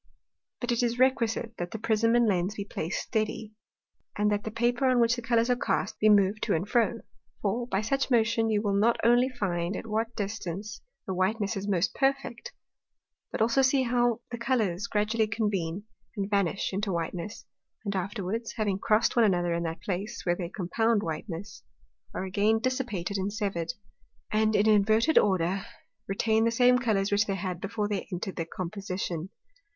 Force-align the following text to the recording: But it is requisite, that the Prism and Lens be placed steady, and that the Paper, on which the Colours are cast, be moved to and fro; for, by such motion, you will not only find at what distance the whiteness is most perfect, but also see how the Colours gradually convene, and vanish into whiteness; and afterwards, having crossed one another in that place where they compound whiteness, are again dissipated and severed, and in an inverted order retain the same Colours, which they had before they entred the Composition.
But 0.59 0.71
it 0.71 0.81
is 0.81 0.97
requisite, 0.97 1.53
that 1.59 1.69
the 1.69 1.77
Prism 1.77 2.15
and 2.15 2.25
Lens 2.27 2.55
be 2.55 2.65
placed 2.65 3.03
steady, 3.03 3.53
and 4.17 4.31
that 4.31 4.43
the 4.45 4.49
Paper, 4.49 4.87
on 4.87 4.99
which 4.99 5.15
the 5.15 5.21
Colours 5.21 5.47
are 5.47 5.55
cast, 5.55 5.99
be 5.99 6.09
moved 6.09 6.41
to 6.41 6.55
and 6.55 6.67
fro; 6.67 7.01
for, 7.43 7.67
by 7.67 7.81
such 7.81 8.09
motion, 8.09 8.49
you 8.49 8.63
will 8.63 8.73
not 8.73 8.97
only 9.03 9.29
find 9.29 9.75
at 9.75 9.85
what 9.85 10.15
distance 10.15 10.81
the 11.05 11.13
whiteness 11.13 11.55
is 11.55 11.67
most 11.67 11.93
perfect, 11.93 12.51
but 13.31 13.41
also 13.43 13.61
see 13.61 13.83
how 13.83 14.21
the 14.31 14.39
Colours 14.39 14.87
gradually 14.87 15.27
convene, 15.27 15.83
and 16.17 16.31
vanish 16.31 16.73
into 16.73 16.91
whiteness; 16.91 17.45
and 17.85 17.95
afterwards, 17.95 18.53
having 18.53 18.79
crossed 18.79 19.15
one 19.15 19.23
another 19.25 19.53
in 19.53 19.61
that 19.61 19.81
place 19.83 20.25
where 20.25 20.35
they 20.35 20.49
compound 20.49 21.03
whiteness, 21.03 21.61
are 22.11 22.23
again 22.23 22.57
dissipated 22.57 23.17
and 23.17 23.31
severed, 23.31 23.71
and 24.31 24.55
in 24.55 24.67
an 24.67 24.73
inverted 24.73 25.19
order 25.19 25.61
retain 26.07 26.43
the 26.43 26.49
same 26.49 26.79
Colours, 26.79 27.11
which 27.11 27.27
they 27.27 27.35
had 27.35 27.61
before 27.61 27.87
they 27.87 28.07
entred 28.11 28.35
the 28.37 28.45
Composition. 28.45 29.29